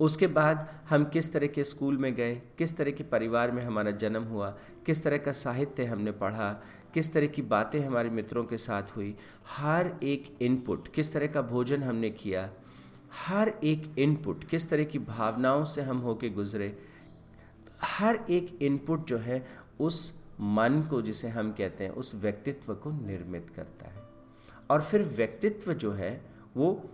उसके 0.00 0.26
बाद 0.26 0.80
हम 0.90 1.04
किस 1.04 1.32
तरह 1.32 1.46
के 1.46 1.64
स्कूल 1.64 1.98
में 1.98 2.14
गए, 2.14 2.42
किस 2.58 2.76
तरह 2.76 2.90
के 2.90 3.04
परिवार 3.04 3.50
में 3.50 3.62
हमारा 3.62 3.90
जन्म 3.90 4.22
हुआ, 4.22 4.50
किस 4.86 5.04
तरह 5.04 5.18
का 5.18 5.32
साहित्य 5.32 5.84
हमने 5.84 6.12
पढ़ा, 6.12 6.62
किस 6.94 7.12
तरह 7.12 7.26
की 7.26 7.42
बातें 7.42 7.80
हमारे 7.80 8.10
मित्रों 8.10 8.44
के 8.44 8.58
साथ 8.58 8.82
हुई, 8.96 9.16
हर 9.46 9.92
एक 10.02 10.36
इनपुट 10.42 10.88
किस 10.88 11.12
तरह 11.12 11.26
का 11.26 11.42
भोजन 11.42 11.82
हमने 11.82 12.10
किया, 12.10 12.50
हर 13.26 13.52
एक 13.64 13.98
इनपुट 13.98 14.44
किस 14.44 14.70
तरह 14.70 14.84
की 14.84 14.98
भावनाओं 14.98 15.64
से 15.64 15.82
हम 15.82 15.98
होके 15.98 16.28
गुजरे, 16.28 16.78
हर 17.82 18.18
एक 18.30 18.58
इनपुट 18.62 19.06
जो 19.06 19.18
है, 19.18 19.46
उस 19.80 20.20
मन 20.40 20.86
को 20.90 21.02
जिसे 21.02 21.28
हम 21.28 21.52
कहते 21.52 21.84
हैं, 21.84 21.90
उस 21.90 22.14
व्यक्तित्व 22.14 22.74
को 22.74 22.90
निर्मित 22.90 23.50
करता 23.56 23.86
है। 23.86 24.02
और 24.70 24.82
फिर 24.82 25.02
व्यक्तित्व 25.02 25.74
जो 25.74 25.92
है 25.92 26.31
वो 26.56 26.90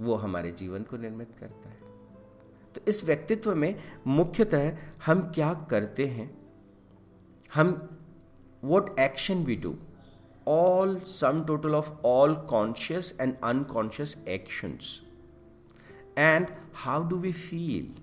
वो 0.00 0.14
हमारे 0.14 0.52
जीवन 0.52 0.82
को 0.82 0.96
निर्मित 0.96 1.28
करता 1.40 1.68
है। 1.68 1.78
तो 2.74 2.80
इस 2.88 3.04
व्यक्तित्व 3.04 3.54
में 3.54 3.82
मुख्यतः 4.06 4.76
हम 5.06 5.32
क्या 5.32 5.54
करते 5.54 6.06
हैं? 6.06 6.38
हम 7.54 7.88
what 8.64 8.98
action 8.98 9.44
we 9.44 9.56
do 9.56 9.76
all 10.48 11.00
sum 11.00 11.44
total 11.44 11.74
of 11.74 11.90
all 12.04 12.34
conscious 12.34 13.18
and 13.20 13.36
unconscious 13.44 14.24
actions 14.28 15.02
and 16.18 16.46
how 16.74 17.08
do 17.08 17.16
we 17.16 17.32
feel 17.32 18.02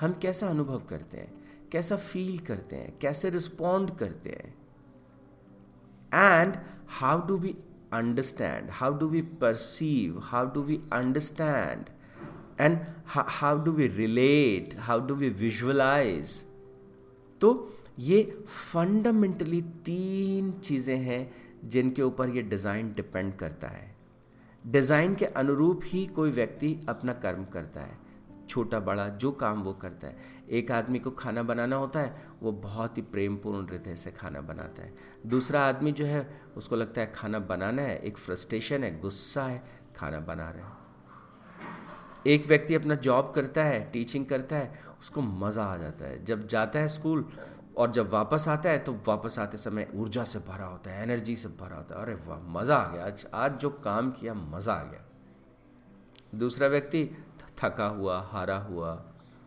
हम 0.00 0.12
कैसा 0.12 0.48
अनुभव 0.48 0.80
करते 0.80 1.16
हैं? 1.16 1.42
कैसा 1.72 1.96
फील 1.96 2.38
करते 2.38 2.76
हैं? 2.76 2.98
कैसे 2.98 3.30
रिस्पॉन्ड 3.30 3.96
करते 3.96 4.30
हैं? 4.30 4.54
And 6.14 6.56
how 6.88 7.26
do 7.26 7.36
we 7.36 7.64
understand 7.92 8.70
how 8.80 8.90
do 8.92 9.08
we 9.08 9.22
perceive 9.42 10.16
how 10.30 10.44
do 10.46 10.62
we 10.62 10.80
understand 10.92 11.90
and 12.58 12.78
how, 13.04 13.24
how 13.24 13.56
do 13.56 13.72
we 13.72 13.88
relate 13.88 14.74
how 14.88 14.98
do 15.00 15.14
we 15.14 15.30
visualize 15.44 16.34
तो 17.40 17.48
ये 18.00 18.22
फंडामेंटली 18.48 19.60
तीन 19.86 20.50
चीज़ें 20.64 20.98
हैं 20.98 21.22
जिनके 21.68 22.02
ऊपर 22.02 22.28
ये 22.28 22.42
डिज़ाइन 22.42 22.92
डिपेंड 22.96 23.34
करता 23.38 23.68
है 23.68 23.90
डिज़ाइन 24.64 25.14
के 25.14 25.24
अनुरूप 25.40 25.80
ही 25.84 26.06
कोई 26.16 26.30
व्यक्ति 26.30 26.78
अपना 26.88 27.12
कर्म 27.24 27.44
करता 27.52 27.80
है 27.80 27.98
छोटा, 28.52 28.80
बड़ा, 28.80 29.08
जो 29.08 29.30
काम 29.32 29.62
वो 29.62 29.72
करता 29.72 30.06
है। 30.06 30.16
एक 30.50 30.70
आदमी 30.72 30.98
को 30.98 31.10
खाना 31.10 31.42
बनाना 31.42 31.76
होता 31.76 32.00
है, 32.00 32.22
वो 32.42 32.52
बहुत 32.52 32.96
ही 32.98 33.02
प्रेमपूर्ण 33.02 33.66
हृदय 33.66 33.96
से 33.96 34.10
खाना 34.10 34.40
बनाता 34.40 34.82
है। 34.82 34.94
दूसरा 35.26 35.64
आदमी 35.64 35.92
जो 35.92 36.04
है, 36.04 36.40
उसको 36.56 36.76
लगता 36.76 37.00
है 37.00 37.12
खाना 37.14 37.38
बनाना 37.38 37.82
है, 37.82 37.96
एक 37.98 38.18
फ्रस्ट्रेशन 38.18 38.84
है, 38.84 38.98
गुस्सा 39.00 39.44
है, 39.44 39.62
खाना 39.96 40.20
बना 40.20 40.50
रहे 40.50 40.62
हैं। 40.62 40.80
एक 42.26 42.46
व्यक्ति 42.46 42.74
अपना 42.74 42.94
जॉब 42.94 43.32
करता 43.34 43.64
है, 43.64 43.80
टीचिंग 43.90 44.26
करता 44.26 44.56
है, 44.56 44.80
उसको 45.00 45.20
मज़ा 45.20 45.64
आ 45.64 45.76
जाता 45.76 46.04
है। 46.04 46.24
जब 46.24 46.46
जाता 46.46 46.78
है 46.78 46.88
स्कूल 46.88 47.24
और 47.76 47.90
जब 47.90 48.10
वापस 48.10 48.44
आता 48.48 48.70
है 48.70 48.78
तो 48.78 48.92
वापस 49.06 49.38
आते 49.38 49.56
समय 49.56 49.88
ऊर्जा 49.94 50.24
से 50.24 50.38
भरा 50.38 50.66
होता 50.66 50.90
है, 50.90 51.02
एनर्जी 51.02 51.36
से 51.36 51.48
भरा 51.60 51.76
होता 51.76 51.94
है। 51.94 52.02
अरे 52.02 52.14
वाह, 52.26 52.38
मज़ा 52.52 52.76
आ 52.76 52.92
गया। 52.92 53.06
आज 53.06 53.26
आज 53.34 53.56
जो 53.56 53.70
काम 53.84 54.10
किया, 54.10 54.34
मज़ा 54.34 54.72
आ 54.72 54.82
गया। 54.82 55.00
दूसरा 56.34 56.68
व्यक्ति 56.68 57.04
थका 57.58 57.86
हुआ, 57.88 58.20
हारा 58.22 58.56
हुआ, 58.60 58.94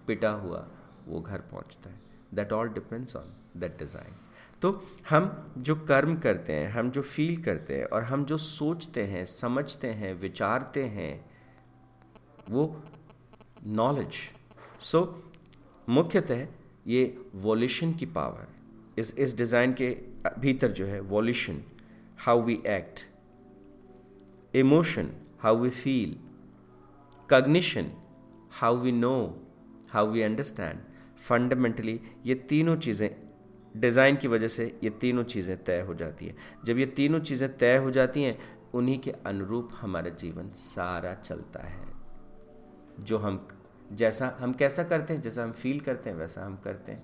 पिटा 0.08 0.30
हुआ, 0.32 0.66
वो 1.08 1.20
घर 1.22 1.42
पहुँचता 1.52 1.90
है। 1.90 2.00
That 2.34 2.54
all 2.54 2.70
depends 2.70 3.16
on 3.16 3.34
that 3.58 3.78
design 3.80 4.14
तो 4.62 4.72
हम 5.10 5.46
जो 5.58 5.76
कर्म 5.78 6.16
करते 6.20 6.54
हैं, 6.54 6.70
हम 6.72 6.90
जो 6.92 7.02
फील 7.02 7.42
करते 7.44 7.78
हैं 7.78 7.86
और 7.86 8.04
हम 8.04 8.26
जो 8.26 8.38
सोचते 8.38 9.04
हैं, 9.04 9.26
समझते 9.26 9.88
हैं, 9.88 10.14
विचारते 10.14 10.84
हैं, 10.86 11.26
वो 12.50 12.82
नॉलेज 13.68 14.16
सो 14.82 15.02
मुख्यतः 15.88 16.46
ये 16.88 17.04
वॉल्यूशन 17.36 17.94
की 17.94 18.06
पावर 18.06 19.00
इस 19.00 19.14
इस 19.16 19.36
डिज़ाइन 19.38 19.74
के 19.74 19.90
भीतर 20.40 20.72
जो 20.72 20.86
है 20.86 21.00
evolution 21.00 21.62
how 22.26 22.42
we 22.42 22.54
act 22.70 23.06
emotion 24.56 25.10
how 25.40 25.58
we 25.58 25.70
feel 25.70 26.18
cognition 27.30 27.92
how 28.52 28.76
we 28.76 28.92
know 28.92 29.44
how 29.90 30.08
we 30.08 30.22
understand 30.22 30.80
fundamentally 31.28 32.02
ये 32.26 32.36
तीनों 32.36 32.76
चीज़ें 32.78 33.10
डिज़ाइन 33.78 34.16
की 34.16 34.28
वजह 34.28 34.48
से 34.48 34.80
ये 34.84 34.90
तीनों 34.90 35.24
चीज़ें 35.24 35.64
तय 35.64 35.82
हो 35.82 35.94
जाती 35.94 36.26
हैं। 36.26 36.36
जब 36.66 36.78
ये 36.78 36.86
तीनों 36.86 37.20
चीज़ें 37.20 37.58
तय 37.58 37.78
हो 37.78 37.92
जाती 37.92 38.24
हैं, 38.24 38.38
उन्हीं 38.74 39.00
के 39.00 39.12
अनुरूप 39.12 39.70
हमारा 39.82 40.10
जीवन 40.10 40.50
सारा 40.50 41.14
चलता 41.14 41.60
है। 41.60 41.86
जो 43.00 43.18
हम, 43.18 43.48
जैसा 43.94 44.38
हम 44.40 44.54
कैसा 44.54 44.84
करते 44.84 45.14
हैं, 45.14 45.22
जैसा 45.22 45.44
हम 45.44 45.52
फील 45.52 45.80
करते 45.80 46.10
हैं, 46.10 46.18
वैसा 46.18 46.46
हम 46.46 46.56
करते 46.56 46.92
हैं। 46.92 47.04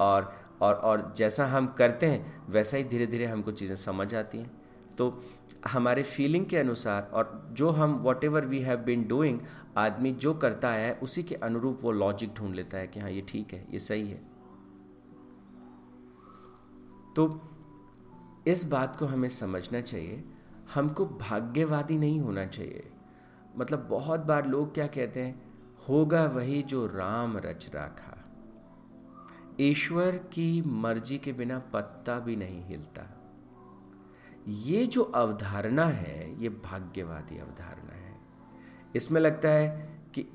और 0.00 0.32
और 0.60 0.74
और 0.74 1.14
जैसा 1.16 1.46
हम 1.46 1.66
करते 1.66 2.06
हैं, 2.06 2.44
वैसा 2.48 2.76
ही 2.76 2.84
धीरे 2.84 3.06
धीरे 3.06 3.26
हमको 3.26 3.52
चीज़ें 3.52 3.76
समझ 3.76 4.14
आती 4.14 4.38
हैं। 4.38 4.50
तो 4.98 5.22
हमारे 5.66 6.02
फीलिंग 6.02 6.46
के 6.46 6.56
अनुसार 6.56 7.10
और 7.14 7.48
जो 7.52 7.70
हम 7.70 7.94
whatever 8.24 8.46
we 8.46 8.60
have 8.60 8.78
been 8.78 9.08
doing 9.08 9.40
आदमी 9.76 10.12
जो 10.12 10.34
करता 10.34 10.72
है, 10.72 10.94
उसी 10.94 11.22
के 11.22 11.34
अनुरूप 11.34 11.78
वो 11.82 11.90
लॉजिक 11.90 12.34
ढूंढ 12.34 12.54
लेता 12.54 12.78
है 12.78 12.86
कि 12.86 13.00
हाँ 13.00 13.10
ये 13.10 13.20
ठीक 13.28 13.54
है, 13.54 13.66
ये 13.70 13.78
सही 13.78 14.08
है। 14.08 14.22
तो 17.16 17.42
इस 18.46 18.64
बात 18.64 18.96
को 18.96 19.06
हमें 19.06 19.28
समझना 19.28 19.80
चाहिए, 19.80 20.24
हमको 20.74 21.06
भाग्यवादी 21.06 21.98
नहीं 21.98 22.20
होना 22.20 22.46
चाहिए। 22.46 22.90
मतलब 23.56 23.86
बहुत 23.90 24.20
बार 24.20 24.46
लोग 24.46 24.74
क्या 24.74 24.86
कहते 24.86 25.20
हैं, 25.20 25.42
होगा 25.88 26.24
वही 26.24 26.62
जो 26.62 26.86
राम 26.86 27.38
रच 27.38 27.70
रखा। 27.74 28.24
ईश्वर 29.60 30.10
की 30.10 30.62
मर्ज़ी 30.66 31.18
के 31.18 31.32
बिना 31.32 31.58
पत्ता 31.58 32.18
भी 32.18 32.36
नहीं 32.36 32.64
हिलता। 32.64 33.15
ये 34.48 34.86
जो 34.86 35.02
अवधारणा 35.02 35.84
है, 35.84 36.42
ये 36.42 36.48
भाग्यवादी 36.48 37.38
अवधारणा 37.38 37.94
है। 37.94 38.20
इसमें 38.94 39.20
लगता 39.20 39.48
है 39.48 39.98
कि 40.14 40.26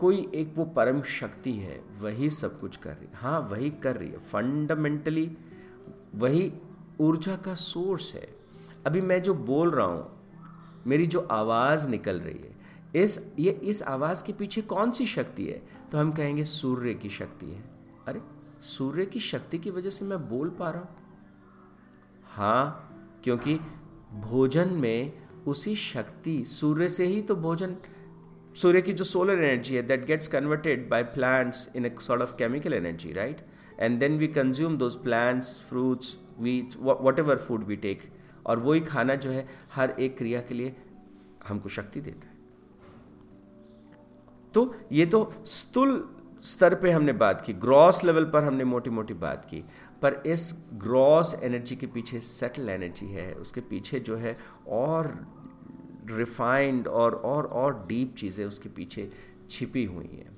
कोई 0.00 0.30
एक 0.34 0.52
वो 0.56 0.64
परम 0.64 1.02
शक्ति 1.02 1.52
है, 1.52 1.84
वही 2.00 2.30
सब 2.30 2.60
कुछ 2.60 2.76
कर 2.76 2.90
रही, 2.90 3.06
है 3.06 3.12
हाँ 3.14 3.40
वही 3.40 3.70
कर 3.70 3.96
रही 3.96 4.10
है। 4.10 4.18
फंडामेंटली 4.18 5.38
वही 6.14 6.52
ऊर्जा 7.00 7.36
का 7.36 7.54
सोर्स 7.54 8.14
है। 8.14 8.36
अभी 8.86 9.00
मैं 9.00 9.22
जो 9.22 9.34
बोल 9.34 9.70
रहा 9.70 9.86
हूँ, 9.86 10.16
मेरी 10.86 11.06
जो 11.06 11.20
आवाज़ 11.20 11.88
निकल 11.88 12.20
रही 12.20 12.38
है, 12.38 12.56
इस, 13.04 13.32
ये, 13.38 13.50
इस 13.50 13.82
आवाज़ 13.82 14.24
के 14.24 14.32
पीछे 14.32 14.62
कौन 14.62 14.90
सी 14.90 15.06
शक्ति 15.06 15.46
है? 15.46 15.62
तो 15.92 15.98
हम 15.98 16.12
कहेंगे 16.12 16.44
सूर्य 16.44 16.94
की 16.94 17.08
शक्ति 17.08 17.46
है। 17.46 17.64
अरे, 18.08 18.22
सूर्य 18.60 19.06
की 19.06 19.20
शक्ति 19.20 19.58
की 19.58 19.70
वजह 19.70 19.90
से 19.90 20.04
मैं 20.04 20.28
बोल 20.28 20.50
पा 20.50 20.70
रहा 20.70 20.80
हूँ। 20.80 20.88
हाँ 22.24 22.82
क्योंकि 23.26 23.54
भोजन 24.22 24.68
में 24.72 25.12
उसी 25.46 25.74
शक्ति, 25.76 26.44
सूर्य 26.44 26.88
से 26.88 27.06
ही 27.06 27.22
तो 27.22 27.34
भोजन, 27.36 27.74
सूर्य 28.56 28.82
की 28.82 28.92
जो 28.92 29.04
सोलर 29.04 29.42
एनर्जी 29.44 29.74
है 29.74 29.82
that 29.82 30.04
gets 30.06 30.28
converted 30.28 30.88
by 30.90 31.02
plants 31.04 31.68
in 31.76 31.86
a 31.86 31.94
sort 32.00 32.22
of 32.22 32.36
chemical 32.36 32.74
energy 32.74 33.12
right 33.12 33.40
and 33.80 33.98
then 34.00 34.18
we 34.18 34.28
consume 34.28 34.76
those 34.78 34.94
plants 34.94 35.60
fruits 35.68 36.16
wheat 36.40 36.76
whatever 37.18 37.36
food 37.38 37.64
we 37.64 37.76
take 37.76 38.02
और 38.46 38.58
वही 38.58 38.80
खाना 38.80 39.14
जो 39.14 39.30
है, 39.30 39.46
हर 39.74 39.90
एक 39.90 40.16
क्रिया 40.18 40.40
के 40.40 40.54
लिए 40.54 40.74
हमको 41.48 41.68
शक्ति 41.68 42.00
देता 42.00 42.28
है। 42.28 42.34
तो 44.54 44.74
ये 44.92 45.06
तो 45.06 45.30
स्थूल 45.44 46.08
स्तर 46.42 46.74
पे 46.74 46.90
हमने 46.90 47.12
बात 47.12 47.40
की 47.40 47.52
ग्रॉस 47.52 48.02
लेवल 48.04 48.24
पर 48.24 48.44
हमने 48.44 48.64
मोटी 48.64 48.90
मोटी 48.90 49.14
बात 49.14 49.44
की। 49.44 49.62
पर 50.06 50.22
इस 50.26 50.54
ग्रॉस 50.74 51.34
एनर्जी 51.42 51.76
के 51.76 51.86
पीछे 51.86 52.20
सेटल 52.20 52.68
एनर्जी 52.68 53.06
है, 53.06 53.32
उसके 53.34 53.60
पीछे 53.60 54.00
जो 54.00 54.16
है 54.16 54.36
और 54.68 55.26
रिफाइंड 56.10 56.88
और 56.88 57.14
और 57.14 57.46
और 57.46 57.86
डीप 57.88 58.14
चीज़ें 58.14 58.44
उसके 58.46 58.68
पीछे 58.68 59.08
छिपी 59.50 59.84
हुई 59.84 60.06
हैं। 60.06 60.36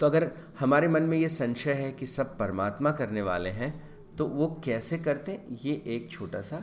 तो 0.00 0.06
अगर 0.06 0.30
हमारे 0.60 0.88
मन 0.88 1.02
में 1.02 1.18
ये 1.18 1.28
संशय 1.28 1.72
है 1.72 1.92
कि 1.92 2.06
सब 2.06 2.36
परमात्मा 2.38 2.90
करने 2.90 3.22
वाले 3.22 3.50
हैं 3.50 3.72
तो 4.16 4.26
वो 4.26 4.46
कैसे 4.64 4.98
करते 4.98 5.32
हैं? 5.32 5.58
ये 5.64 5.82
एक 5.86 6.10
छोटा 6.10 6.40
सा 6.40 6.56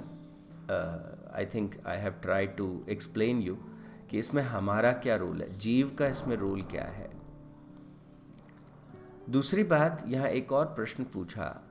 I 1.36 1.46
think 1.46 1.76
I 1.88 1.98
have 1.98 2.12
try 2.12 2.48
to 2.48 2.86
explain 2.90 3.42
you 3.42 3.58
कि 4.10 4.20
इसमें 4.20 4.44
हमारा 4.44 4.92
क्या 4.92 5.16
रोल 5.16 5.42
है? 5.42 5.58
जीव 5.58 5.96
का 6.00 6.08
इसमें 6.08 6.36
रोल 6.36 6.62
क्या 6.62 6.86
है? 6.86 7.13
दूसरी 9.30 9.64
बात, 9.64 10.04
यहाँ 10.08 10.28
एक 10.28 10.52
और 10.52 10.66
प्रश्न 10.66 11.04
पूछा 11.04 11.62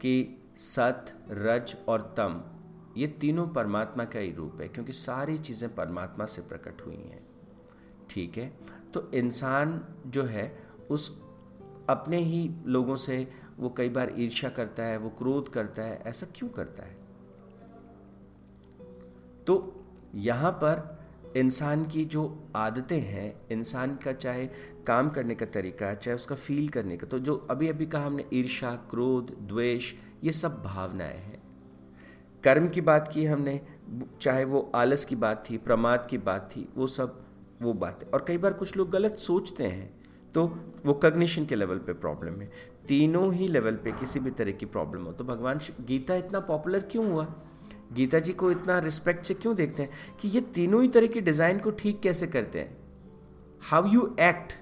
कि 0.00 0.42
सत, 0.56 1.06
रज 1.30 1.76
और 1.88 2.14
तम, 2.16 2.42
ये 2.96 3.06
तीनों 3.06 3.48
परमात्मा 3.48 4.04
का 4.04 4.18
ही 4.18 4.32
रूप 4.32 4.60
है, 4.60 4.68
क्योंकि 4.68 4.92
सारी 4.92 5.38
चीज़ें 5.38 5.74
परमात्मा 5.74 6.26
से 6.26 6.42
प्रकट 6.42 6.86
हुई 6.86 6.96
हैं। 6.96 7.26
ठीक 8.10 8.38
है? 8.38 8.52
तो 8.94 9.10
इंसान 9.14 9.84
जो 10.06 10.24
है, 10.24 10.66
उस 10.90 11.22
अपने 11.88 12.18
ही 12.18 12.50
लोगों 12.66 12.96
से 12.96 13.32
वो 13.58 13.70
कई 13.70 13.88
बार 13.88 14.12
ईर्ष्या 14.16 14.50
करता 14.50 14.82
है, 14.82 14.96
वो 14.96 15.10
क्रोध 15.10 15.48
करता 15.48 15.82
है, 15.82 16.02
ऐसा 16.06 16.26
क्यों 16.34 16.48
करता 16.48 16.82
है? 16.82 16.96
तो 19.46 19.84
यहाँ 20.14 20.52
पर 20.52 20.96
इंसान 21.36 21.84
की 21.84 22.04
जो 22.04 22.48
आदतें 22.56 23.00
हैं, 23.00 23.48
इंसान 23.50 23.96
का 23.96 24.12
चाहे 24.12 24.48
काम 24.86 25.08
करने 25.10 25.34
का 25.34 25.46
तरीका 25.46 25.86
है, 25.86 25.96
चाहे 25.96 26.14
उसका 26.14 26.34
फील 26.36 26.68
करने 26.68 26.96
का। 26.96 27.06
तो 27.06 27.18
जो 27.18 27.34
अभी 27.50 27.68
अभी 27.68 27.86
कहा 27.86 28.06
हमने 28.06 28.24
ईर्षा 28.32 28.74
क्रोध, 28.90 29.36
द्वेष, 29.48 29.92
ये 30.24 30.32
सब 30.32 30.62
भावनाएँ 30.62 31.16
हैं। 31.16 31.42
कर्म 32.44 32.68
की 32.68 32.80
बात 32.80 33.10
की 33.14 33.24
हमने, 33.24 33.60
चाहे 34.20 34.44
वो 34.44 34.70
आलस 34.74 35.04
की 35.04 35.16
बात 35.16 35.44
थी, 35.50 35.56
प्रमाद 35.58 36.06
की 36.10 36.18
बात 36.20 36.50
थी, 36.52 36.68
वो 36.76 36.86
सब, 36.86 37.20
वो 37.62 37.72
बात। 37.74 38.02
है 38.04 38.10
और 38.10 38.24
कई 38.28 38.38
बार 38.38 38.52
कुछ 38.52 38.76
लोग 38.76 38.90
गलत 38.90 39.16
सोचते 39.18 39.64
हैं 39.64 39.94
तो 40.34 40.44
वो 40.84 40.94
कग्निशन 40.94 41.44
के 41.46 41.56
लेवल 41.56 41.78
पे 41.78 41.92
प्रॉब्लम 41.92 42.40
है। 42.40 42.50
तीनों 42.88 43.32
ही 43.34 43.46
लेवल 43.48 43.74
पे 43.74 43.92
किसी 43.92 44.20
भी 44.20 44.30
तरह 44.30 44.52
की 44.52 44.66
प्रॉब्लम 44.66 45.02
हो। 45.02 45.12
तो 45.12 45.24
भगवान 45.24 45.60
गीता 45.80 46.14
इतना 46.14 46.40
पॉपुलर 46.40 46.80
क्यों 46.90 47.06
हुआ? 47.10 47.24
गीता 47.92 48.18
जी 48.18 48.32
को 48.32 48.50
इतना 48.50 48.78
रिस्पेक्ट 48.78 49.26
से 49.26 49.34
क्यों 49.34 49.54
देखते 49.56 49.82
हैं? 49.82 49.90
कि 50.20 50.28
ये 50.28 50.40
तीनों 50.54 50.82
ही 50.82 50.88
तरह 50.88 51.06
की 51.06 51.20
डिज़ाइन 51.20 51.58
को 51.58 51.70
ठीक 51.70 52.00
कैसे 52.00 52.26
करते 52.26 52.58
हैं? 52.58 52.76
How 53.62 53.86
you 53.86 54.14
act 54.20 54.52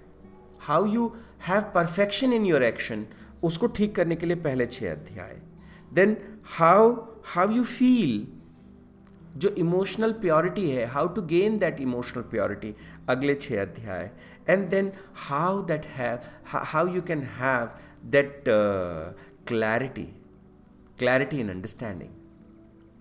how 0.67 0.87
you 0.95 1.13
have 1.47 1.63
perfection 1.75 2.33
in 2.33 2.47
your 2.47 2.63
action 2.65 3.07
उसको 3.45 3.67
ठीक 3.77 3.95
करने 3.97 4.17
के 4.17 4.27
लिए 4.27 4.37
पहले 4.45 4.67
छह 4.67 4.91
अध्याय 4.93 5.37
then 5.95 6.17
how 6.59 6.95
how 7.35 7.51
you 7.51 7.65
feel 7.65 8.27
जो 9.43 9.49
इमोशनल 9.59 10.13
प्योरिटी 10.21 10.69
है 10.71 10.87
how 10.87 11.09
to 11.15 11.23
gain 11.33 11.59
that 11.59 11.81
emotional 11.81 12.23
purity 12.31 12.75
अगले 13.09 13.35
छह 13.35 13.63
अध्याय 13.63 14.11
and 14.49 14.69
then 14.71 14.93
how 15.29 15.63
that 15.67 15.87
have 15.97 16.29
how 16.73 16.95
you 16.95 17.03
can 17.09 17.23
have 17.39 17.69
that 18.11 18.45
clarity 19.49 20.07
clarity 20.99 21.41
in 21.41 21.49
understanding 21.51 22.11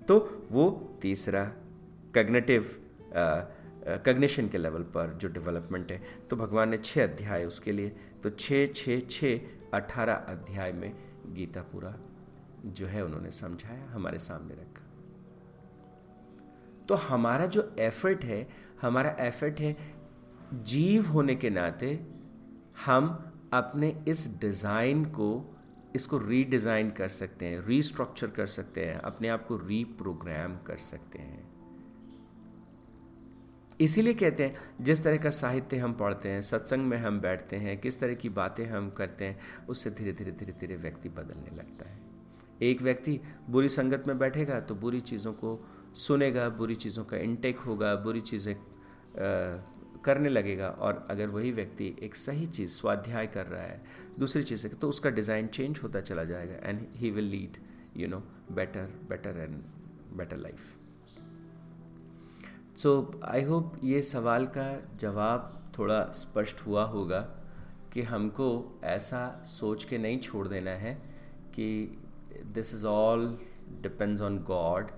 तो 0.08 0.18
वो 0.52 0.70
तीसरा 1.02 1.44
कग्नेटिव 2.16 2.66
कग्निशन 3.86 4.48
के 4.48 4.58
लेवल 4.58 4.84
पर 4.96 5.14
जो 5.22 5.28
डेवलपमेंट 5.30 5.92
है 5.92 6.02
तो 6.30 6.36
भगवान 6.36 6.70
ने 6.70 6.78
छः 6.78 7.04
अध्याय 7.04 7.46
उसके 7.46 7.72
लिए 7.72 7.90
तो 8.24 8.30
छः 8.30 8.72
छः 8.74 9.00
छः 9.10 9.40
अठारह 9.74 10.14
अध्याय 10.14 10.72
में 10.72 10.94
गीता 11.28 11.62
पूरा 11.62 11.96
जो 12.66 12.88
है 12.88 13.04
उन्होंने 13.06 13.32
समझाया, 13.32 13.86
हमारे 13.92 14.20
सामने 14.20 14.54
रखा। 14.54 14.86
तो 16.88 16.96
हमारा 16.96 17.46
जो 17.46 17.76
एफर्ट 17.80 18.24
है, 18.26 18.48
हमारा 18.82 19.16
एफर्ट 19.20 19.60
है 19.60 19.76
जीव 20.54 21.08
होने 21.08 21.36
के 21.36 21.50
नाते 21.50 22.00
हम 22.86 23.08
अपने 23.54 23.96
इस 24.08 24.28
डिज़ाइन 24.42 25.06
को, 25.06 25.56
इसको 25.96 26.18
रीडिज़ाइन 26.18 26.90
कर 26.90 27.10
सकते 27.10 27.46
हैं 27.46 27.66
रीस्ट्रक्चर 27.68 28.28
कर 28.28 28.48
सकते 28.48 28.86
हैं, 28.86 28.96
अपने 28.96 29.28
आप 29.28 29.46
को 29.48 29.58
रीप्रोग्राम 29.58 30.58
कर 30.58 30.78
सकते 30.78 31.20
हैं। 31.20 31.53
इसीलिए 33.84 34.14
कहते 34.14 34.44
हैं, 34.44 34.54
जिस 34.82 35.04
तरह 35.04 35.18
का 35.18 35.30
साहित्य 35.32 35.78
हम 35.78 35.94
पढ़ते 35.94 36.30
हैं, 36.30 36.42
सत्संग 36.42 36.86
में 36.88 36.98
हम 36.98 37.20
बैठते 37.20 37.56
हैं, 37.56 37.78
किस 37.78 38.00
तरह 38.00 38.14
की 38.16 38.30
बातें 38.32 38.66
हम 38.66 38.90
करते 38.90 39.26
हैं, 39.26 39.40
उससे 39.70 39.90
धीरे 39.92 40.12
धीरे 40.14 40.32
धीरे 40.32 40.54
धीरे 40.60 40.76
व्यक्ति 40.78 41.10
बदलने 41.12 41.56
लगता 41.58 41.90
है। 41.90 42.02
एक 42.62 42.82
व्यक्ति 42.82 43.20
बुरी 43.50 43.70
संगत 43.70 44.04
में 44.08 44.18
बैठेगा 44.20 44.60
तो 44.60 44.76
बुरी 44.76 45.02
चीज़ों 45.02 45.34
को 45.34 45.60
सुनेगा, 45.98 46.48
बुरी 46.52 46.76
चीज़ों 46.76 47.04
का 47.04 47.18
इंटेक 47.20 47.60
होगा, 47.60 47.96
बुरी 47.96 48.22
चीज़ें 48.22 48.56
करने 50.06 50.30
लगेगा 50.30 50.68
और 50.70 51.06
अगर 51.10 51.28
वही 51.28 51.52
व्यक्ति 51.52 51.96
एक 52.04 52.16
सही 52.16 52.46
चीज़, 52.48 52.70
स्वाध्याय 52.72 53.28
कर 53.28 53.46
रहा 53.46 53.62
है, 53.62 53.82
दूसरी 54.20 54.44
चीज़ 54.44 54.68
तो 54.70 54.90
उसका 54.90 55.10
डिज़ाइन 55.10 55.48
चेंज 55.48 55.80
होता 55.84 56.02
चला 56.02 56.24
जाएगा 56.24 56.70
and 56.70 56.86
he 56.96 57.12
will 57.12 57.26
lead 57.26 57.58
you 57.98 58.08
know 58.08 58.24
better 58.52 58.90
better 59.10 59.40
and 59.40 59.62
better 60.18 60.38
life 60.38 60.62
so 62.78 63.22
I 63.26 63.44
hope 63.44 63.74
ये 63.84 64.02
सवाल 64.02 64.46
का 64.46 64.66
जवाब 64.96 65.74
थोड़ा 65.78 66.02
स्पष्ट 66.12 66.62
हुआ 66.62 66.84
होगा 66.84 67.20
कि 67.94 68.02
हमको 68.02 68.48
ऐसा 68.84 69.44
सोच 69.46 69.84
के 69.86 69.98
नहीं 69.98 70.18
छोड़ 70.20 70.48
देना 70.48 70.72
है 70.72 70.94
कि 71.56 71.68
this 72.46 72.74
is 72.74 72.86
all 72.86 73.26
depends 73.82 74.22
on 74.22 74.40
God 74.40 74.92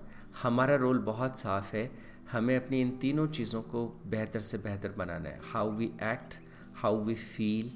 हमारा 0.44 0.76
रोल 0.76 1.00
बहुत 1.00 1.40
साफ़ 1.40 1.76
है। 1.76 1.90
हमें 2.32 2.56
अपनी 2.56 2.82
इन 2.82 2.98
तीनों 2.98 3.28
चीज़ों 3.28 3.62
को 3.62 3.86
बेहतर 4.08 4.40
से 4.40 4.58
बेहतर 4.58 4.94
बनाना 4.98 5.30
है। 5.30 5.40
How 5.54 5.72
we 5.72 5.86
act 6.04 6.40
how 6.76 7.04
we 7.04 7.16
feel 7.16 7.72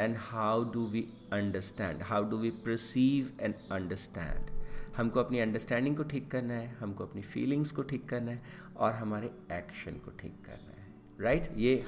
and 0.00 0.16
how 0.18 0.64
do 0.64 0.86
we 0.86 1.06
understand 1.32 2.02
how 2.02 2.24
do 2.24 2.36
we 2.36 2.50
perceive 2.64 3.32
and 3.40 3.54
understand 3.72 4.51
हमको 4.96 5.20
अपनी 5.20 5.38
अंडरस्टैंडिंग 5.38 5.96
को 5.96 6.02
ठीक 6.02 6.30
करना 6.30 6.54
है, 6.54 6.68
हमको 6.68 7.04
अपनी 7.04 7.22
फीलिंग्स 7.22 7.70
को 7.72 7.82
ठीक 7.82 8.08
करना 8.08 8.32
है 8.32 8.42
और 8.76 8.92
हमारे 8.92 9.30
एक्शन 9.52 9.92
को 9.92 10.10
ठीक 10.10 10.36
करना 10.44 10.80
है 10.82 10.86
राइट 11.20 11.42
right? 11.42 11.58
ये 11.58 11.84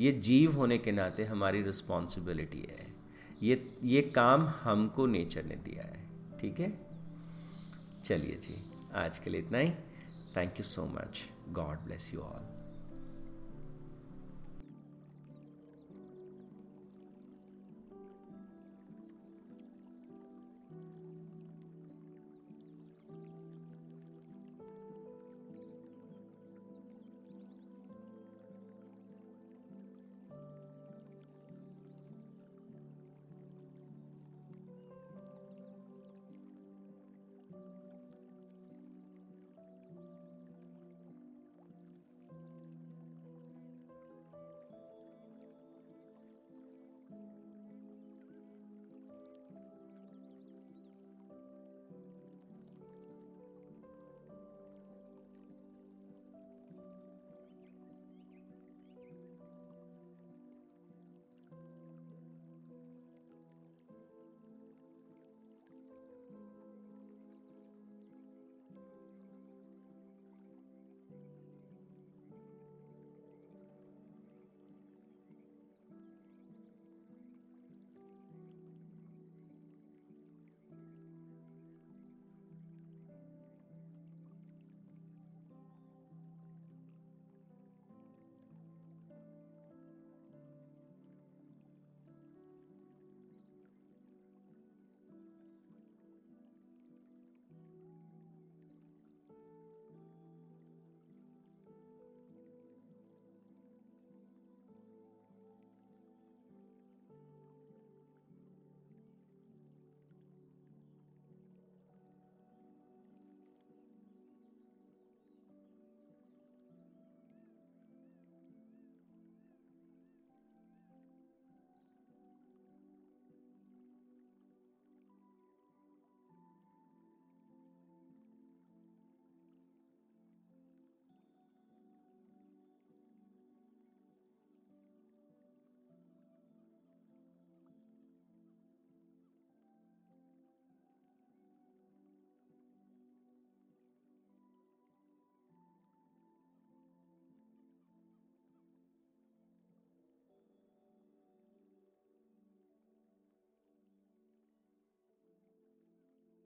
ये 0.00 0.12
जीव 0.12 0.52
होने 0.52 0.78
के 0.78 0.92
नाते 0.92 1.24
हमारी 1.24 1.62
रिस्पॉन्सिबिलिटी 1.62 2.60
है। 2.60 2.86
ये 3.42 3.76
ये 3.84 4.02
काम 4.02 4.46
हमको 4.48 5.06
नेचर 5.06 5.44
ने 5.44 5.56
दिया 5.56 5.82
है, 5.82 6.04
ठीक 6.40 6.60
है? 6.60 6.72
चलिए 8.04 8.36
जी, 8.36 8.56
आज 8.94 9.18
के 9.18 9.30
लिए 9.30 9.40
इतना 9.40 9.58
ही। 9.58 9.70
Thank 10.36 10.58
you 10.58 10.64
so 10.64 10.84
much 10.84 11.30
God 11.48 11.78
bless 11.78 12.14
you 12.14 12.20
all 12.20 12.53